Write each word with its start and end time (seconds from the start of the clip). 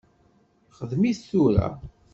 Xdem-it 0.77 1.19
tura. 1.29 1.67